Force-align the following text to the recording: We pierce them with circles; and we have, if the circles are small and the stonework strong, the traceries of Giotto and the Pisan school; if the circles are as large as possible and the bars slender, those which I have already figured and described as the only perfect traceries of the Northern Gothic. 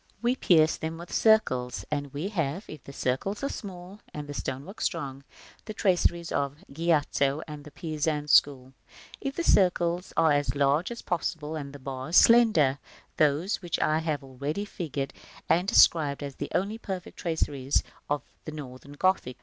We 0.19 0.35
pierce 0.35 0.77
them 0.77 0.97
with 0.97 1.13
circles; 1.13 1.85
and 1.91 2.11
we 2.11 2.29
have, 2.29 2.65
if 2.67 2.83
the 2.85 2.91
circles 2.91 3.43
are 3.43 3.49
small 3.49 3.99
and 4.15 4.27
the 4.27 4.33
stonework 4.33 4.81
strong, 4.81 5.23
the 5.65 5.75
traceries 5.75 6.31
of 6.31 6.57
Giotto 6.73 7.43
and 7.47 7.63
the 7.63 7.69
Pisan 7.69 8.27
school; 8.27 8.73
if 9.21 9.35
the 9.35 9.43
circles 9.43 10.11
are 10.17 10.31
as 10.31 10.55
large 10.55 10.89
as 10.89 11.03
possible 11.03 11.55
and 11.55 11.71
the 11.71 11.77
bars 11.77 12.15
slender, 12.17 12.79
those 13.17 13.61
which 13.61 13.79
I 13.79 13.99
have 13.99 14.23
already 14.23 14.65
figured 14.65 15.13
and 15.47 15.67
described 15.67 16.23
as 16.23 16.33
the 16.33 16.49
only 16.55 16.79
perfect 16.79 17.19
traceries 17.19 17.83
of 18.09 18.23
the 18.45 18.51
Northern 18.51 18.93
Gothic. 18.93 19.37